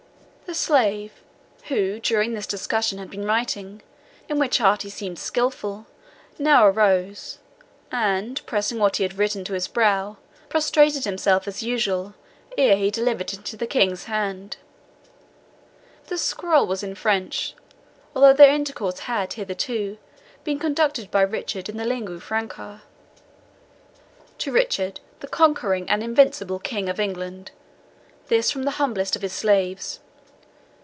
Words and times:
The 0.51 0.55
slave, 0.55 1.13
who 1.69 1.97
during 1.97 2.33
this 2.33 2.45
discussion 2.45 2.97
had 2.99 3.09
been 3.09 3.23
writing, 3.23 3.81
in 4.27 4.37
which 4.37 4.59
art 4.59 4.81
he 4.81 4.89
seemed 4.89 5.17
skilful, 5.17 5.85
now 6.37 6.67
arose, 6.67 7.37
and 7.89 8.45
pressing 8.45 8.77
what 8.77 8.97
he 8.97 9.03
had 9.03 9.17
written 9.17 9.45
to 9.45 9.53
his 9.53 9.69
brow, 9.69 10.17
prostrated 10.49 11.05
himself 11.05 11.47
as 11.47 11.63
usual, 11.63 12.15
ere 12.57 12.75
he 12.75 12.91
delivered 12.91 13.31
it 13.31 13.37
into 13.37 13.55
the 13.55 13.65
King's 13.65 14.03
hands. 14.11 14.57
The 16.07 16.17
scroll 16.17 16.67
was 16.67 16.83
in 16.83 16.95
French, 16.95 17.55
although 18.13 18.33
their 18.33 18.51
intercourse 18.53 18.99
had 18.99 19.31
hitherto 19.31 19.99
been 20.43 20.59
conducted 20.59 21.09
by 21.09 21.21
Richard 21.21 21.69
in 21.69 21.77
the 21.77 21.85
lingua 21.85 22.19
franca. 22.19 22.81
"To 24.39 24.51
Richard, 24.51 24.99
the 25.21 25.27
conquering 25.29 25.89
and 25.89 26.03
invincible 26.03 26.59
King 26.59 26.89
of 26.89 26.99
England, 26.99 27.51
this 28.27 28.51
from 28.51 28.63
the 28.63 28.71
humblest 28.71 29.15
of 29.15 29.21
his 29.21 29.31
slaves. 29.31 30.01